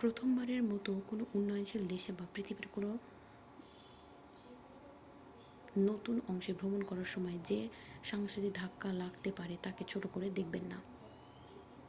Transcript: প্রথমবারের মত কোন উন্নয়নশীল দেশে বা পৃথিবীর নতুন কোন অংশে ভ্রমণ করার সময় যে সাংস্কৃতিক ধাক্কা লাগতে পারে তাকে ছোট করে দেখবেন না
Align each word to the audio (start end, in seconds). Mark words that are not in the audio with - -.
প্রথমবারের 0.00 0.62
মত 0.62 0.86
কোন 1.06 1.20
উন্নয়নশীল 1.34 1.82
দেশে 1.88 2.10
বা 2.12 2.24
পৃথিবীর 2.34 2.68
নতুন 5.80 6.04
কোন 6.04 6.16
অংশে 6.28 6.52
ভ্রমণ 6.52 6.80
করার 6.82 7.08
সময় 7.14 7.38
যে 7.44 7.58
সাংস্কৃতিক 8.04 8.52
ধাক্কা 8.52 8.88
লাগতে 8.92 9.30
পারে 9.32 9.54
তাকে 9.62 9.82
ছোট 9.84 10.04
করে 10.06 10.26
দেখবেন 10.30 10.64
না 10.64 10.78